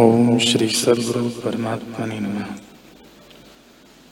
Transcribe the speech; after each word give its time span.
ओम 0.00 0.38
श्री 0.38 0.68
सदगुरु 0.68 1.28
परमात्मा 1.28 2.06
ने 2.06 2.20
नमः। 2.20 2.44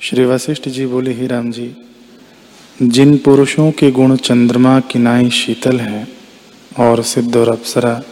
श्री 0.01 0.25
वशिष्ठ 0.25 0.69
जी 0.69 0.87
बोले, 0.87 1.13
ही 1.13 1.27
राम 1.27 1.51
जी, 1.51 1.77
जिन 2.83 3.19
पुरुषों 3.19 3.71
के 3.71 3.91
गुण 3.91 4.17
चंद्रमा 4.17 4.81
किनाई 4.81 5.31
शीतल 5.31 5.81
है 5.81 6.09
और 6.79 7.03
सिद्ध 7.03 7.37
और 7.37 7.49
अप्सरा 7.49 8.03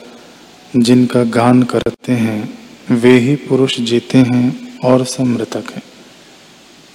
जिनका 0.76 1.24
गान 1.24 1.62
करते 1.62 2.12
हैं, 2.12 2.58
वे 2.90 3.18
ही 3.18 3.36
पुरुष 3.36 3.80
जीते 3.80 4.18
हैं 4.18 4.78
और 4.78 5.04
समृतक 5.04 5.64
हैं। 5.74 5.82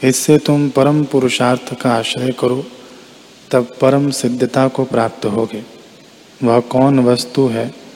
इससे 0.03 0.37
तुम 0.37 0.69
परम 0.69 1.03
पुरुषार्थ 1.03 1.81
का 1.81 1.93
आश्रय 1.93 2.31
करो, 2.39 2.65
तब 3.51 3.77
परम 3.81 4.09
सिद्धता 4.09 4.67
को 4.67 4.83
प्राप्त 4.83 5.25
होगे। 5.25 5.63
वह 6.43 6.59
कौन 6.59 6.99
वस्तु 6.99 7.47
है 7.47 7.86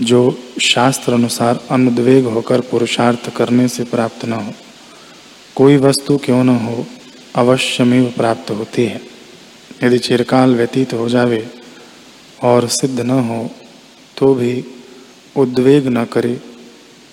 जो 0.00 0.38
शास्त्र 0.62 1.12
अनुसार 1.12 1.60
अनुद्वेग 1.70 2.24
होकर 2.24 2.60
पुरुषार्थ 2.60 3.28
करने 3.36 3.68
से 3.68 3.84
प्राप्त 3.84 4.24
न 4.24 4.32
हो। 4.32 4.52
कोई 5.56 5.76
वस्तु 5.76 6.16
क्यों 6.16 6.42
न 6.44 6.48
हो, 6.48 6.84
अवश्यमेव 7.34 8.12
प्राप्त 8.16 8.50
होती 8.50 8.84
है। 8.84 9.00
यदि 9.84 9.98
चिरकाल 9.98 10.54
व्यतीत 10.54 10.92
हो 10.94 11.08
जावे 11.08 11.46
और 12.42 12.66
सिद्ध 12.68 13.00
न 13.00 13.10
हो 13.10 13.48
तो 14.16 14.34
भी 14.34 14.64
उद्वेग 15.36 15.86
न 15.88 16.04
करे 16.04 16.40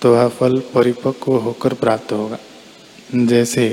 तो 0.02 0.14
वह 0.14 0.28
फल 0.28 0.58
परिपक्व 0.74 1.36
होकर 1.36 1.74
प्राप्त 1.74 2.12
होगा। 2.12 2.38
जैसे 3.14 3.66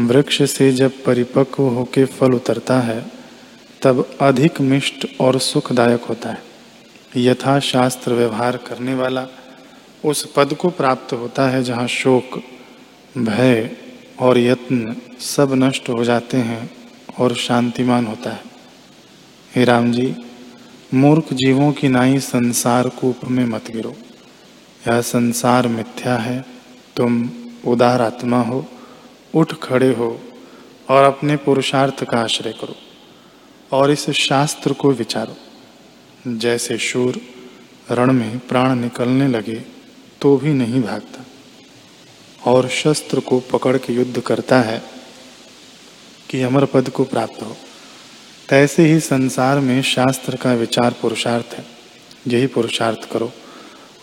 वृक्ष 0.00 0.42
से 0.50 0.70
जब 0.72 1.02
परिपक्व 1.04 1.62
होकर 1.62 2.06
फल 2.10 2.32
उतरता 2.32 2.78
है, 2.80 3.00
तब 3.82 4.04
अधिक 4.20 4.60
मिष्ट 4.60 5.06
और 5.20 5.38
सुखदायक 5.40 6.02
होता 6.02 6.30
है। 6.30 6.51
यथा 7.16 7.60
शास्त्र 7.60 8.12
व्यवहार 8.12 8.56
करने 8.56 8.94
वाला 8.94 9.26
उस 10.04 10.32
पद 10.36 10.54
को 10.54 10.68
प्राप्त 10.70 11.12
होता 11.12 11.48
है 11.48 11.62
जहाँ 11.62 11.86
शोक, 11.86 12.42
भय 13.18 13.70
और 14.20 14.38
यत्न 14.38 14.96
सब 15.20 15.54
नष्ट 15.54 15.88
हो 15.88 16.04
जाते 16.04 16.36
हैं 16.36 16.70
और 17.18 17.34
शांतिमान 17.34 18.06
होता 18.06 18.30
है। 18.30 18.42
हे 19.56 19.64
राम 19.64 19.92
जी, 19.92 20.16
मूर्ख 20.94 21.32
जीवों 21.32 21.72
की 21.72 21.88
नाई 21.88 22.18
संसार 22.18 22.88
कूप 22.88 23.24
में 23.24 23.46
मत 23.46 23.70
गिरो। 23.70 23.94
यह 24.88 25.00
संसार 25.00 25.68
मिथ्या 25.68 26.16
है। 26.16 26.44
तुम 26.96 27.30
उदार 27.66 28.02
आत्मा 28.02 28.42
हो, 28.42 28.66
उठ 29.34 29.54
खड़े 29.54 29.94
हो 29.94 30.20
और 30.90 31.04
अपने 31.04 31.36
पुरुषार्थ 31.36 32.04
का 32.04 32.20
आश्रय 32.20 32.52
करो 32.52 32.74
और 33.76 33.90
इस 33.90 34.10
शास्त्र 34.10 34.72
को 34.72 34.92
विचारो। 34.92 35.36
जैसे 36.26 36.78
शूर 36.78 37.20
रण 37.90 38.12
में 38.12 38.38
प्राण 38.38 38.80
निकलने 38.80 39.28
लगे 39.28 39.62
तो 40.20 40.36
भी 40.36 40.52
नहीं 40.52 40.82
भागता। 40.82 41.26
और 42.50 42.68
शस्त्र 42.68 43.20
को 43.20 43.40
पकड़ 43.40 43.76
के 43.76 43.92
युद्ध 43.92 44.20
करता 44.20 44.60
है 44.60 44.82
कि 46.30 46.42
अमर 46.42 46.64
पद 46.64 46.88
को 46.88 47.04
प्राप्त 47.04 47.42
हो। 47.42 47.56
तैसे 48.48 48.86
ही 48.86 49.00
संसार 49.00 49.60
में 49.60 49.82
शास्त्र 49.82 50.36
का 50.36 50.52
विचार 50.52 50.94
पुरुषार्थ 51.02 51.54
है। 51.54 51.66
यही 52.28 52.46
पुरुषार्थ 52.46 53.12
करो। 53.12 53.32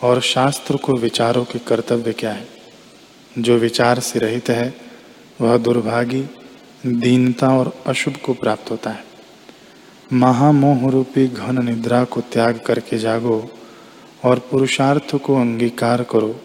और 0.01 0.21
शास्त्र 0.21 0.77
को 0.77 0.97
विचारों 0.97 1.45
के 1.45 1.59
कर्तव्य 1.59 2.13
क्या 2.13 2.31
है? 2.31 2.47
जो 3.37 3.57
विचार 3.57 3.99
से 3.99 4.19
रहित 4.19 4.49
है, 4.49 4.77
वह 5.41 5.57
दुर्भागी, 5.57 6.25
दीनता 6.85 7.49
और 7.49 7.83
अशुभ 7.87 8.15
को 8.15 8.33
प्राप्त 8.33 8.71
होता 8.71 8.89
है। 8.89 9.08
महामोह 10.13 10.91
रूपी 10.91 11.27
घन 11.27 11.65
निद्रा 11.65 12.03
को 12.03 12.21
त्याग 12.21 12.59
करके 12.65 12.97
जागो 12.97 13.52
और 14.25 14.39
पुरुषार्थ 14.39 15.15
को 15.15 15.35
अंगीकार 15.35 16.03
करो, 16.03 16.35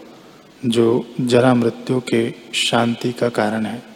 जो 0.65 1.05
जरा 1.21 1.53
मृत्यु 1.53 1.99
के 1.99 2.33
शांति 2.53 3.11
का 3.11 3.29
कारण 3.29 3.65
है। 3.65 3.94